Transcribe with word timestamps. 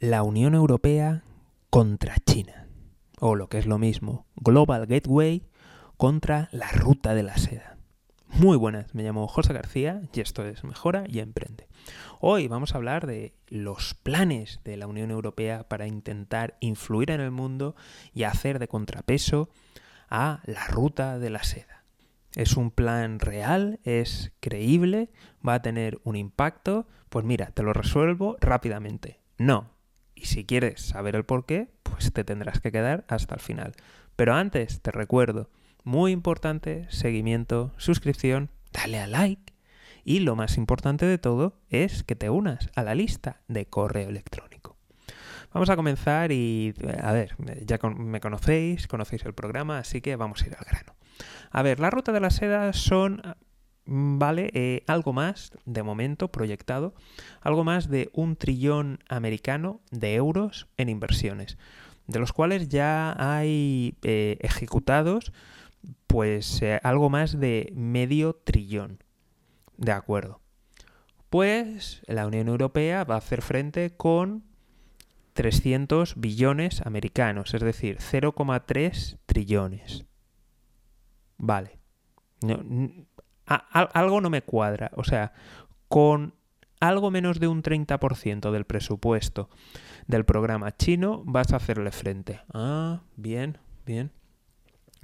la 0.00 0.22
Unión 0.22 0.54
Europea 0.54 1.24
contra 1.68 2.16
China, 2.24 2.66
o 3.18 3.34
lo 3.34 3.50
que 3.50 3.58
es 3.58 3.66
lo 3.66 3.76
mismo, 3.76 4.24
Global 4.34 4.86
Gateway 4.86 5.46
contra 5.98 6.48
la 6.52 6.70
Ruta 6.70 7.14
de 7.14 7.22
la 7.22 7.36
Seda. 7.36 7.76
Muy 8.26 8.56
buenas, 8.56 8.94
me 8.94 9.02
llamo 9.02 9.28
José 9.28 9.52
García 9.52 10.00
y 10.14 10.20
esto 10.20 10.46
es 10.46 10.64
Mejora 10.64 11.04
y 11.06 11.18
Emprende. 11.18 11.68
Hoy 12.18 12.48
vamos 12.48 12.72
a 12.72 12.78
hablar 12.78 13.06
de 13.06 13.34
los 13.48 13.92
planes 13.92 14.60
de 14.64 14.78
la 14.78 14.86
Unión 14.86 15.10
Europea 15.10 15.68
para 15.68 15.86
intentar 15.86 16.56
influir 16.60 17.10
en 17.10 17.20
el 17.20 17.30
mundo 17.30 17.76
y 18.14 18.22
hacer 18.22 18.58
de 18.58 18.68
contrapeso 18.68 19.50
a 20.08 20.40
la 20.46 20.66
Ruta 20.68 21.18
de 21.18 21.28
la 21.28 21.42
Seda. 21.42 21.84
¿Es 22.36 22.56
un 22.56 22.70
plan 22.70 23.18
real? 23.20 23.80
¿Es 23.84 24.32
creíble? 24.40 25.10
¿Va 25.46 25.54
a 25.54 25.62
tener 25.62 26.00
un 26.04 26.16
impacto? 26.16 26.86
Pues 27.10 27.26
mira, 27.26 27.50
te 27.50 27.62
lo 27.62 27.74
resuelvo 27.74 28.38
rápidamente. 28.40 29.20
No. 29.36 29.78
Y 30.20 30.26
si 30.26 30.44
quieres 30.44 30.82
saber 30.82 31.16
el 31.16 31.24
por 31.24 31.46
qué, 31.46 31.68
pues 31.82 32.12
te 32.12 32.24
tendrás 32.24 32.60
que 32.60 32.70
quedar 32.70 33.06
hasta 33.08 33.36
el 33.36 33.40
final. 33.40 33.72
Pero 34.16 34.34
antes 34.34 34.82
te 34.82 34.90
recuerdo, 34.90 35.48
muy 35.82 36.12
importante, 36.12 36.86
seguimiento, 36.90 37.72
suscripción, 37.78 38.50
dale 38.70 38.98
a 38.98 39.06
like. 39.06 39.54
Y 40.04 40.18
lo 40.18 40.36
más 40.36 40.58
importante 40.58 41.06
de 41.06 41.16
todo 41.16 41.56
es 41.70 42.04
que 42.04 42.16
te 42.16 42.28
unas 42.28 42.68
a 42.74 42.82
la 42.82 42.94
lista 42.94 43.40
de 43.48 43.64
correo 43.64 44.10
electrónico. 44.10 44.76
Vamos 45.54 45.70
a 45.70 45.76
comenzar 45.76 46.32
y, 46.32 46.74
a 47.02 47.12
ver, 47.12 47.34
ya 47.64 47.78
me 47.88 48.20
conocéis, 48.20 48.88
conocéis 48.88 49.24
el 49.24 49.32
programa, 49.32 49.78
así 49.78 50.02
que 50.02 50.16
vamos 50.16 50.42
a 50.42 50.46
ir 50.48 50.54
al 50.54 50.66
grano. 50.66 50.94
A 51.50 51.62
ver, 51.62 51.80
la 51.80 51.88
ruta 51.88 52.12
de 52.12 52.20
la 52.20 52.30
seda 52.30 52.74
son, 52.74 53.22
vale, 53.92 54.50
eh, 54.54 54.84
algo 54.86 55.12
más, 55.12 55.52
de 55.64 55.82
momento 55.82 56.28
proyectado, 56.28 56.94
algo 57.40 57.64
más 57.64 57.88
de 57.88 58.08
un 58.12 58.36
trillón 58.36 59.00
americano 59.08 59.80
de 59.90 60.14
euros 60.14 60.68
en 60.76 60.88
inversiones, 60.88 61.58
de 62.06 62.20
los 62.20 62.32
cuales 62.32 62.68
ya 62.68 63.16
hay 63.18 63.96
eh, 64.02 64.38
ejecutados 64.40 65.32
pues 66.06 66.62
eh, 66.62 66.78
algo 66.84 67.10
más 67.10 67.38
de 67.38 67.72
medio 67.74 68.34
trillón. 68.34 69.02
De 69.76 69.92
acuerdo. 69.92 70.40
Pues 71.28 72.02
la 72.06 72.26
Unión 72.26 72.48
Europea 72.48 73.04
va 73.04 73.16
a 73.16 73.18
hacer 73.18 73.42
frente 73.42 73.90
con 73.96 74.44
300 75.32 76.20
billones 76.20 76.84
americanos, 76.84 77.54
es 77.54 77.62
decir, 77.62 77.98
0,3 77.98 79.18
trillones. 79.26 80.04
Vale. 81.38 81.80
Algo 83.50 84.20
no 84.20 84.30
me 84.30 84.42
cuadra. 84.42 84.90
O 84.94 85.04
sea, 85.04 85.32
con 85.88 86.34
algo 86.80 87.10
menos 87.10 87.40
de 87.40 87.48
un 87.48 87.62
30% 87.62 88.50
del 88.50 88.64
presupuesto 88.64 89.50
del 90.06 90.24
programa 90.24 90.76
chino 90.76 91.22
vas 91.24 91.52
a 91.52 91.56
hacerle 91.56 91.92
frente. 91.92 92.40
Ah, 92.52 93.02
bien, 93.16 93.58
bien. 93.84 94.10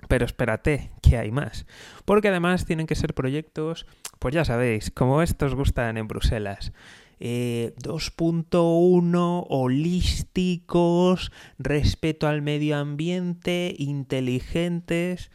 Pero 0.09 0.25
espérate, 0.25 0.91
que 1.03 1.17
hay 1.17 1.31
más. 1.31 1.67
Porque 2.05 2.29
además 2.29 2.67
tienen 2.67 2.87
que 2.87 2.95
ser 2.95 3.15
proyectos, 3.15 3.87
pues 4.19 4.35
ya 4.35 4.45
sabéis, 4.45 4.91
como 4.91 5.23
estos 5.23 5.55
gustan 5.55 5.97
en 5.97 6.09
Bruselas. 6.09 6.73
2.1 7.19 9.43
eh, 9.43 9.47
holísticos, 9.49 11.33
respeto 11.59 12.29
al 12.29 12.43
medio 12.43 12.77
ambiente, 12.77 13.75
inteligentes, 13.79 15.31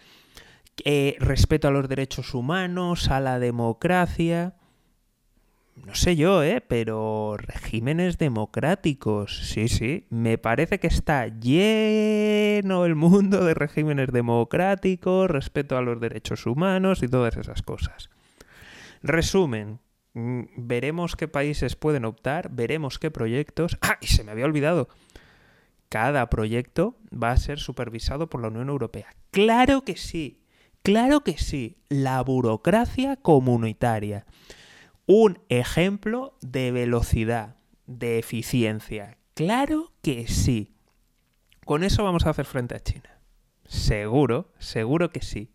eh, 0.86 1.16
respeto 1.20 1.68
a 1.68 1.72
los 1.72 1.88
derechos 1.88 2.34
humanos, 2.34 3.10
a 3.10 3.20
la 3.20 3.40
democracia 3.40 4.56
no 5.86 5.96
sé 5.96 6.16
yo, 6.16 6.44
¿eh? 6.44 6.62
Pero 6.62 7.38
regímenes 7.38 8.18
democráticos, 8.18 9.50
sí, 9.50 9.68
sí. 9.68 10.06
Me 10.10 10.38
parece 10.38 10.80
que 10.80 10.88
está 10.88 11.28
lleno 11.28 12.86
el 12.86 12.96
mundo 12.96 13.44
de 13.44 13.54
regímenes 13.54 14.12
democráticos, 14.12 15.30
respeto 15.30 15.78
a 15.78 15.82
los 15.82 16.00
derechos 16.00 16.46
humanos 16.46 17.02
y 17.04 17.08
todas 17.08 17.38
esas 17.38 17.62
cosas. 17.64 18.10
Resumen, 19.02 19.80
mm, 20.14 20.42
veremos 20.58 21.16
qué 21.16 21.28
países 21.28 21.76
pueden 21.76 22.06
optar, 22.06 22.50
veremos 22.52 23.00
qué 23.00 23.10
proyectos... 23.10 23.78
Ah, 23.82 23.98
y 24.02 24.08
se 24.08 24.24
me 24.24 24.32
había 24.32 24.46
olvidado. 24.46 24.88
Cada 25.90 26.30
proyecto 26.30 26.96
va 27.12 27.32
a 27.32 27.38
ser 27.38 27.60
supervisado 27.60 28.30
por 28.30 28.42
la 28.42 28.48
Unión 28.50 28.70
Europea. 28.70 29.08
Claro 29.32 29.82
que 29.82 29.98
sí, 29.98 30.41
claro 30.84 31.22
que 31.24 31.38
sí. 31.38 31.78
La 31.90 32.22
burocracia 32.22 33.16
comunitaria 33.18 34.26
un 35.14 35.40
ejemplo 35.50 36.38
de 36.42 36.72
velocidad, 36.72 37.58
de 37.86 38.18
eficiencia. 38.18 39.18
Claro 39.34 39.92
que 40.02 40.28
sí. 40.28 40.74
Con 41.66 41.84
eso 41.84 42.04
vamos 42.06 42.26
a 42.26 42.30
hacer 42.30 42.46
frente 42.46 42.76
a 42.76 42.80
China. 42.80 43.20
Seguro, 43.66 44.54
seguro 44.58 45.10
que 45.10 45.22
sí. 45.22 45.52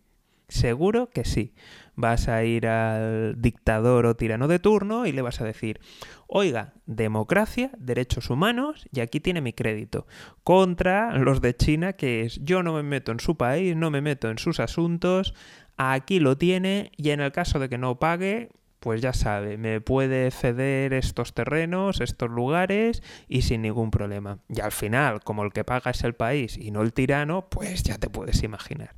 Seguro 0.48 1.10
que 1.10 1.24
sí. 1.24 1.54
Vas 1.96 2.28
a 2.28 2.44
ir 2.44 2.66
al 2.66 3.40
dictador 3.40 4.06
o 4.06 4.16
tirano 4.16 4.48
de 4.48 4.58
turno 4.58 5.06
y 5.06 5.12
le 5.12 5.22
vas 5.22 5.40
a 5.40 5.44
decir, 5.44 5.80
oiga, 6.26 6.74
democracia, 6.84 7.70
derechos 7.78 8.30
humanos, 8.30 8.86
y 8.92 9.00
aquí 9.00 9.18
tiene 9.18 9.40
mi 9.40 9.52
crédito. 9.52 10.06
Contra 10.44 11.16
los 11.18 11.40
de 11.40 11.56
China, 11.56 11.94
que 11.94 12.22
es, 12.22 12.38
yo 12.44 12.62
no 12.62 12.74
me 12.74 12.82
meto 12.82 13.12
en 13.12 13.20
su 13.20 13.36
país, 13.36 13.76
no 13.76 13.90
me 13.90 14.02
meto 14.02 14.30
en 14.30 14.38
sus 14.38 14.60
asuntos, 14.60 15.34
aquí 15.78 16.20
lo 16.20 16.36
tiene, 16.36 16.92
y 16.96 17.10
en 17.10 17.20
el 17.20 17.32
caso 17.32 17.58
de 17.58 17.68
que 17.68 17.78
no 17.78 17.98
pague, 17.98 18.50
pues 18.86 19.00
ya 19.00 19.12
sabe, 19.12 19.56
me 19.56 19.80
puede 19.80 20.30
ceder 20.30 20.92
estos 20.92 21.34
terrenos, 21.34 22.00
estos 22.00 22.30
lugares 22.30 23.02
y 23.26 23.42
sin 23.42 23.62
ningún 23.62 23.90
problema. 23.90 24.38
Y 24.48 24.60
al 24.60 24.70
final, 24.70 25.24
como 25.24 25.42
el 25.42 25.52
que 25.52 25.64
paga 25.64 25.90
es 25.90 26.04
el 26.04 26.14
país 26.14 26.56
y 26.56 26.70
no 26.70 26.82
el 26.82 26.92
tirano, 26.92 27.48
pues 27.48 27.82
ya 27.82 27.98
te 27.98 28.08
puedes 28.08 28.44
imaginar. 28.44 28.94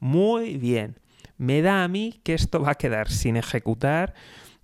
Muy 0.00 0.56
bien. 0.56 0.98
Me 1.38 1.62
da 1.62 1.84
a 1.84 1.88
mí 1.88 2.20
que 2.24 2.34
esto 2.34 2.60
va 2.60 2.72
a 2.72 2.74
quedar 2.76 3.10
sin 3.10 3.36
ejecutar 3.36 4.14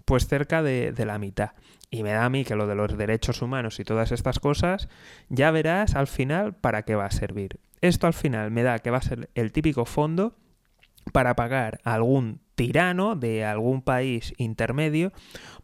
pues 0.04 0.26
cerca 0.26 0.62
de, 0.62 0.92
de 0.92 1.06
la 1.06 1.18
mitad. 1.18 1.52
Y 1.90 2.02
me 2.02 2.10
da 2.10 2.24
a 2.24 2.30
mí 2.30 2.44
que 2.44 2.56
lo 2.56 2.66
de 2.66 2.74
los 2.74 2.96
derechos 2.96 3.42
humanos 3.42 3.78
y 3.78 3.84
todas 3.84 4.12
estas 4.12 4.40
cosas, 4.40 4.88
ya 5.28 5.50
verás 5.50 5.94
al 5.94 6.06
final 6.06 6.54
para 6.54 6.82
qué 6.82 6.94
va 6.94 7.06
a 7.06 7.10
servir. 7.10 7.60
Esto 7.80 8.06
al 8.06 8.14
final 8.14 8.50
me 8.50 8.62
da 8.62 8.78
que 8.80 8.90
va 8.90 8.98
a 8.98 9.02
ser 9.02 9.30
el 9.34 9.52
típico 9.52 9.84
fondo 9.84 10.34
para 11.12 11.36
pagar 11.36 11.80
a 11.84 11.94
algún 11.94 12.40
tirano 12.54 13.14
de 13.14 13.44
algún 13.44 13.82
país 13.82 14.34
intermedio. 14.38 15.12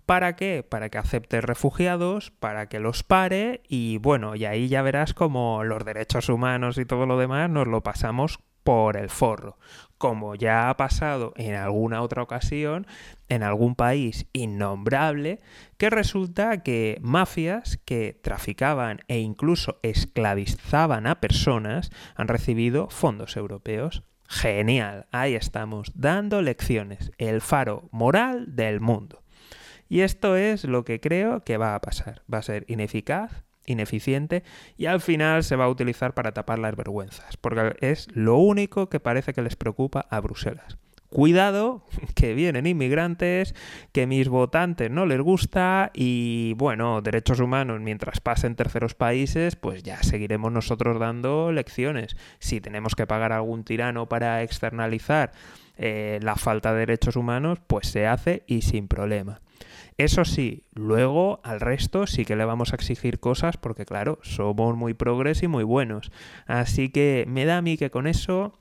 ¿Para 0.06 0.36
qué? 0.36 0.64
Para 0.68 0.88
que 0.88 0.98
acepte 0.98 1.40
refugiados, 1.40 2.30
para 2.30 2.68
que 2.68 2.80
los 2.80 3.02
pare 3.02 3.62
y 3.68 3.98
bueno, 3.98 4.36
y 4.36 4.44
ahí 4.44 4.68
ya 4.68 4.82
verás 4.82 5.14
como 5.14 5.64
los 5.64 5.84
derechos 5.84 6.28
humanos 6.28 6.78
y 6.78 6.84
todo 6.84 7.06
lo 7.06 7.18
demás 7.18 7.50
nos 7.50 7.66
lo 7.66 7.82
pasamos 7.82 8.38
por 8.64 8.96
el 8.96 9.10
forro, 9.10 9.58
como 9.98 10.34
ya 10.34 10.68
ha 10.68 10.76
pasado 10.76 11.32
en 11.36 11.54
alguna 11.54 12.02
otra 12.02 12.22
ocasión 12.22 12.86
en 13.28 13.42
algún 13.42 13.74
país 13.74 14.26
innombrable, 14.32 15.40
que 15.78 15.90
resulta 15.90 16.62
que 16.62 16.98
mafias 17.00 17.78
que 17.84 18.18
traficaban 18.22 19.00
e 19.08 19.20
incluso 19.20 19.78
esclavizaban 19.82 21.06
a 21.06 21.20
personas 21.20 21.90
han 22.14 22.28
recibido 22.28 22.88
fondos 22.88 23.36
europeos. 23.36 24.02
Genial, 24.28 25.06
ahí 25.12 25.34
estamos, 25.34 25.92
dando 25.94 26.40
lecciones, 26.42 27.12
el 27.18 27.40
faro 27.40 27.88
moral 27.92 28.56
del 28.56 28.80
mundo. 28.80 29.22
Y 29.88 30.00
esto 30.00 30.36
es 30.36 30.64
lo 30.64 30.84
que 30.84 31.00
creo 31.00 31.44
que 31.44 31.58
va 31.58 31.74
a 31.74 31.80
pasar. 31.80 32.22
Va 32.32 32.38
a 32.38 32.42
ser 32.42 32.64
ineficaz, 32.66 33.44
ineficiente 33.66 34.42
y 34.76 34.86
al 34.86 35.00
final 35.00 35.44
se 35.44 35.56
va 35.56 35.64
a 35.64 35.68
utilizar 35.68 36.14
para 36.14 36.32
tapar 36.32 36.58
las 36.58 36.76
vergüenzas, 36.76 37.36
porque 37.36 37.76
es 37.80 38.08
lo 38.14 38.36
único 38.36 38.88
que 38.88 39.00
parece 39.00 39.32
que 39.32 39.42
les 39.42 39.56
preocupa 39.56 40.06
a 40.10 40.20
Bruselas 40.20 40.78
cuidado, 41.12 41.84
que 42.14 42.34
vienen 42.34 42.66
inmigrantes, 42.66 43.54
que 43.92 44.06
mis 44.06 44.28
votantes 44.28 44.90
no 44.90 45.06
les 45.06 45.20
gusta 45.20 45.90
y 45.94 46.54
bueno, 46.56 47.00
derechos 47.02 47.38
humanos 47.38 47.80
mientras 47.80 48.20
pasen 48.20 48.56
terceros 48.56 48.94
países, 48.94 49.54
pues 49.54 49.82
ya 49.82 50.02
seguiremos 50.02 50.50
nosotros 50.50 50.98
dando 50.98 51.52
lecciones. 51.52 52.16
Si 52.40 52.60
tenemos 52.60 52.96
que 52.96 53.06
pagar 53.06 53.32
a 53.32 53.36
algún 53.36 53.62
tirano 53.62 54.08
para 54.08 54.42
externalizar 54.42 55.32
eh, 55.76 56.18
la 56.22 56.36
falta 56.36 56.72
de 56.72 56.80
derechos 56.80 57.16
humanos, 57.16 57.58
pues 57.66 57.88
se 57.88 58.06
hace 58.06 58.42
y 58.46 58.62
sin 58.62 58.88
problema. 58.88 59.40
Eso 59.98 60.24
sí, 60.24 60.64
luego 60.74 61.40
al 61.44 61.60
resto 61.60 62.06
sí 62.06 62.24
que 62.24 62.36
le 62.36 62.44
vamos 62.44 62.72
a 62.72 62.76
exigir 62.76 63.20
cosas 63.20 63.56
porque 63.56 63.84
claro, 63.84 64.18
somos 64.22 64.76
muy 64.76 64.94
progres 64.94 65.42
y 65.42 65.48
muy 65.48 65.64
buenos. 65.64 66.10
Así 66.46 66.90
que 66.90 67.24
me 67.28 67.44
da 67.44 67.58
a 67.58 67.62
mí 67.62 67.76
que 67.76 67.90
con 67.90 68.06
eso 68.06 68.58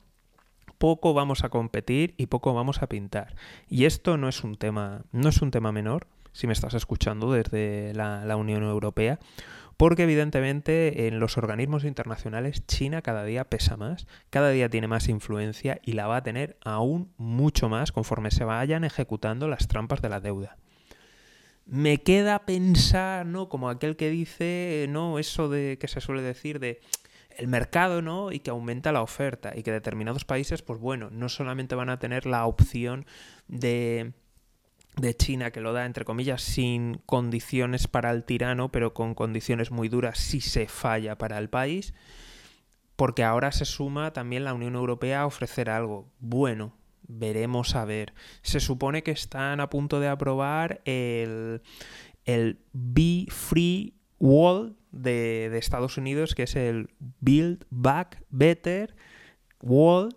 poco 0.82 1.14
vamos 1.14 1.44
a 1.44 1.48
competir 1.48 2.14
y 2.16 2.26
poco 2.26 2.54
vamos 2.54 2.82
a 2.82 2.88
pintar. 2.88 3.36
Y 3.68 3.84
esto 3.84 4.16
no 4.16 4.28
es 4.28 4.42
un 4.42 4.56
tema, 4.56 5.04
no 5.12 5.28
es 5.28 5.40
un 5.40 5.52
tema 5.52 5.70
menor, 5.70 6.08
si 6.32 6.48
me 6.48 6.52
estás 6.52 6.74
escuchando 6.74 7.30
desde 7.30 7.94
la, 7.94 8.36
Unión 8.36 8.64
Europea, 8.64 9.20
porque 9.76 10.02
evidentemente 10.02 11.06
en 11.06 11.20
los 11.20 11.38
organismos 11.38 11.84
internacionales 11.84 12.66
China 12.66 13.00
cada 13.00 13.24
día 13.24 13.44
pesa 13.44 13.76
más, 13.76 14.08
cada 14.30 14.50
día 14.50 14.68
tiene 14.68 14.88
más 14.88 15.08
influencia 15.08 15.80
y 15.84 15.92
la 15.92 16.08
va 16.08 16.16
a 16.16 16.22
tener 16.22 16.56
aún 16.64 17.12
mucho 17.16 17.68
más 17.68 17.92
conforme 17.92 18.30
se 18.30 18.44
vayan 18.44 18.82
ejecutando 18.82 19.46
las 19.46 19.68
trampas 19.68 20.02
de 20.02 20.08
la 20.08 20.20
deuda. 20.20 20.56
Me 21.64 22.02
queda 22.02 22.44
pensar, 22.44 23.26
¿no? 23.26 23.48
Como 23.48 23.68
aquel 23.68 23.96
que 23.96 24.10
dice, 24.10 24.86
¿no? 24.88 25.18
Eso 25.18 25.48
de 25.48 25.78
que 25.78 25.88
se 25.88 26.00
suele 26.00 26.22
decir 26.22 26.58
de 26.58 26.80
el 27.38 27.48
mercado, 27.48 28.02
¿no? 28.02 28.32
Y 28.32 28.40
que 28.40 28.50
aumenta 28.50 28.92
la 28.92 29.02
oferta 29.02 29.52
y 29.56 29.62
que 29.62 29.72
determinados 29.72 30.24
países, 30.24 30.62
pues 30.62 30.80
bueno, 30.80 31.08
no 31.10 31.28
solamente 31.28 31.74
van 31.74 31.88
a 31.88 31.98
tener 31.98 32.26
la 32.26 32.46
opción 32.46 33.06
de 33.48 34.12
de 34.96 35.16
China 35.16 35.50
que 35.50 35.60
lo 35.60 35.72
da, 35.72 35.86
entre 35.86 36.04
comillas, 36.04 36.42
sin 36.42 37.00
condiciones 37.06 37.88
para 37.88 38.10
el 38.10 38.24
tirano, 38.24 38.70
pero 38.70 38.92
con 38.92 39.14
condiciones 39.14 39.70
muy 39.70 39.88
duras 39.88 40.18
si 40.18 40.40
se 40.40 40.68
falla 40.68 41.16
para 41.16 41.38
el 41.38 41.48
país, 41.48 41.94
porque 42.96 43.24
ahora 43.24 43.52
se 43.52 43.64
suma 43.64 44.12
también 44.12 44.44
la 44.44 44.54
Unión 44.54 44.74
Europea 44.74 45.22
a 45.22 45.26
ofrecer 45.26 45.70
algo. 45.70 46.10
Bueno, 46.18 46.74
veremos 47.08 47.74
a 47.74 47.84
ver. 47.84 48.14
Se 48.42 48.60
supone 48.60 49.02
que 49.02 49.10
están 49.10 49.60
a 49.60 49.70
punto 49.70 50.00
de 50.00 50.08
aprobar 50.08 50.80
el, 50.84 51.62
el 52.24 52.58
Be 52.72 53.26
Free 53.28 53.94
Wall 54.18 54.76
de, 54.90 55.48
de 55.50 55.58
Estados 55.58 55.98
Unidos, 55.98 56.34
que 56.34 56.44
es 56.44 56.56
el 56.56 56.90
Build 57.20 57.64
Back 57.70 58.22
Better 58.30 58.94
Wall 59.60 60.16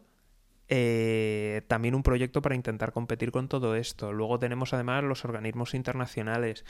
eh, 0.67 1.61
también 1.67 1.95
un 1.95 2.03
proyecto 2.03 2.41
para 2.41 2.55
intentar 2.55 2.91
competir 2.91 3.31
con 3.31 3.47
todo 3.47 3.75
esto. 3.75 4.11
Luego 4.11 4.39
tenemos 4.39 4.73
además 4.73 5.03
los 5.03 5.25
organismos 5.25 5.73
internacionales 5.73 6.65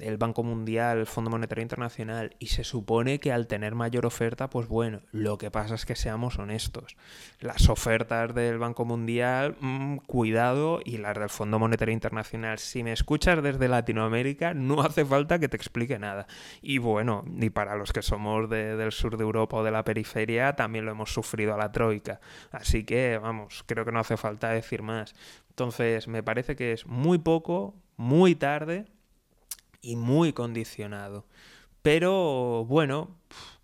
el 0.00 0.16
Banco 0.16 0.42
Mundial, 0.42 0.98
el 0.98 1.06
Fondo 1.06 1.30
Monetario 1.30 1.62
Internacional, 1.62 2.34
y 2.38 2.46
se 2.46 2.64
supone 2.64 3.20
que 3.20 3.32
al 3.32 3.46
tener 3.46 3.74
mayor 3.74 4.06
oferta, 4.06 4.48
pues 4.48 4.66
bueno, 4.66 5.00
lo 5.12 5.36
que 5.36 5.50
pasa 5.50 5.74
es 5.74 5.84
que 5.84 5.94
seamos 5.94 6.38
honestos. 6.38 6.96
Las 7.40 7.68
ofertas 7.68 8.34
del 8.34 8.58
Banco 8.58 8.84
Mundial, 8.84 9.56
mmm, 9.60 9.96
cuidado, 9.98 10.80
y 10.84 10.96
las 10.98 11.18
del 11.18 11.28
Fondo 11.28 11.58
Monetario 11.58 11.92
Internacional, 11.92 12.58
si 12.58 12.82
me 12.82 12.92
escuchas 12.92 13.42
desde 13.42 13.68
Latinoamérica, 13.68 14.54
no 14.54 14.80
hace 14.80 15.04
falta 15.04 15.38
que 15.38 15.48
te 15.48 15.56
explique 15.56 15.98
nada. 15.98 16.26
Y 16.62 16.78
bueno, 16.78 17.24
y 17.38 17.50
para 17.50 17.76
los 17.76 17.92
que 17.92 18.02
somos 18.02 18.48
de, 18.48 18.76
del 18.76 18.92
sur 18.92 19.16
de 19.16 19.24
Europa 19.24 19.58
o 19.58 19.64
de 19.64 19.70
la 19.70 19.84
periferia, 19.84 20.56
también 20.56 20.86
lo 20.86 20.92
hemos 20.92 21.12
sufrido 21.12 21.54
a 21.54 21.58
la 21.58 21.72
troika. 21.72 22.20
Así 22.50 22.84
que, 22.84 23.20
vamos, 23.24 23.64
creo 23.66 23.84
que 23.84 23.92
no 23.92 24.00
hace 24.00 24.16
falta 24.16 24.50
decir 24.50 24.82
más. 24.82 25.14
Entonces, 25.50 26.08
me 26.08 26.22
parece 26.22 26.56
que 26.56 26.72
es 26.72 26.86
muy 26.86 27.18
poco, 27.18 27.74
muy 27.96 28.34
tarde, 28.34 28.86
y 29.84 29.96
muy 29.96 30.32
condicionado. 30.32 31.26
Pero 31.82 32.64
bueno, 32.64 33.10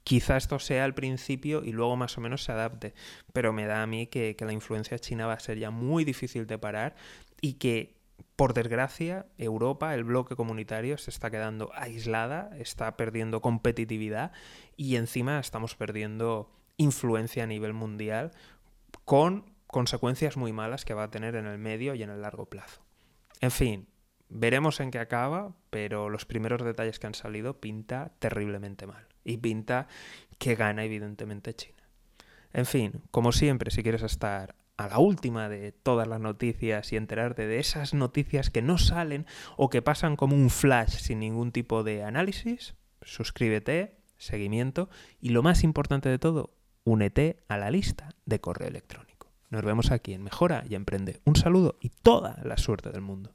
quizá 0.05 0.37
esto 0.37 0.59
sea 0.59 0.85
el 0.85 0.95
principio 0.95 1.65
y 1.65 1.73
luego 1.73 1.97
más 1.97 2.17
o 2.19 2.21
menos 2.21 2.45
se 2.45 2.53
adapte. 2.53 2.95
Pero 3.33 3.53
me 3.53 3.67
da 3.67 3.83
a 3.83 3.87
mí 3.87 4.07
que, 4.07 4.37
la 4.39 4.53
influencia 4.53 4.99
china 4.99 5.27
va 5.27 5.33
a 5.33 5.41
ser 5.41 5.59
ya 5.59 5.71
muy 5.71 6.05
difícil 6.05 6.47
de 6.47 6.59
parar 6.59 6.95
y 7.41 7.55
que 7.55 7.99
por 8.37 8.53
desgracia, 8.55 9.27
Europa, 9.39 9.95
el 9.95 10.05
bloque 10.05 10.37
comunitario, 10.37 10.99
se 10.99 11.11
está 11.11 11.31
quedando 11.31 11.71
aislada, 11.75 12.51
está 12.59 12.97
perdiendo 12.97 13.41
competitividad 13.41 14.33
y 14.77 14.97
encima 14.97 15.39
estamos 15.39 15.75
perdiendo 15.75 16.51
influencia 16.77 17.45
a 17.45 17.47
nivel 17.47 17.75
mundial 17.75 18.33
con 19.11 19.57
consecuencias 19.67 20.37
muy 20.37 20.53
malas 20.53 20.85
que 20.85 20.95
va 20.95 21.03
a 21.03 21.11
tener 21.11 21.35
en 21.35 21.47
el 21.47 21.59
medio 21.59 21.97
y 21.97 22.05
en 22.05 22.11
el 22.11 22.23
largo 22.23 22.47
plazo. 22.47 22.81
En 23.41 23.51
fin, 23.51 23.89
Veremos 24.33 24.79
en 24.79 24.93
qué 24.93 25.01
acaba, 25.01 25.57
pero 25.71 26.09
los 26.09 26.25
primeros 26.25 26.62
detalles 26.62 27.01
que 27.01 27.09
han 27.09 27.15
salido 27.15 27.61
pinta 27.61 28.12
terriblemente 28.21 28.87
mal. 28.87 29.09
Y 29.25 29.39
pinta 29.39 29.89
que 30.39 30.55
gana 30.55 30.85
evidentemente 30.85 31.53
China. 31.53 31.83
En 32.53 32.65
fin, 32.65 33.03
como 33.11 33.33
siempre, 33.33 33.73
si 33.73 33.83
quieres 33.83 34.03
estar 34.05 34.55
a 34.77 34.87
la 34.87 34.99
última 34.99 35.49
de 35.49 35.73
todas 35.73 36.07
las 36.07 36.21
noticias 36.21 36.93
y 36.93 36.97
enterarte 36.97 37.49
de 37.49 37.59
esas 37.59 37.93
noticias 37.93 38.51
que 38.51 38.62
no 38.62 38.79
salen 38.79 39.27
o 39.57 39.69
que 39.69 39.83
pasan 39.83 40.15
como 40.15 40.37
un 40.37 40.49
flash 40.49 40.99
sin 40.99 41.19
ningún 41.19 41.51
tipo 41.51 41.83
de 41.83 42.05
análisis, 42.05 42.77
suscríbete, 43.03 43.97
seguimiento 44.17 44.89
y 45.21 45.31
lo 45.31 45.43
más 45.43 45.65
importante 45.65 46.09
de 46.09 46.21
todo, 46.21 46.55
únete 46.85 47.43
a 47.49 47.56
la 47.56 47.71
lista 47.71 48.11
de 48.27 48.41
correo 48.41 48.69
electrónico. 48.69 49.31
Nos 49.50 49.62
vemos 49.62 49.91
aquí 49.91 50.12
en 50.12 50.23
Mejora 50.23 50.65
y 50.69 50.75
Emprende. 50.75 51.21
Un 51.25 51.37
saludo 51.37 51.77
y 51.81 51.88
toda 51.88 52.38
la 52.44 52.56
suerte 52.56 52.91
del 52.91 53.00
mundo. 53.00 53.35